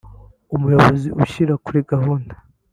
umuyobozi 0.55 1.07
ushyira 1.23 1.53
kuri 1.65 1.79
gahunda 1.91 2.33